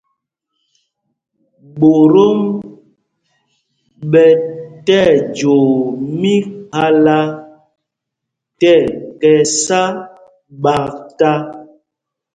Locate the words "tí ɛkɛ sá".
8.59-9.81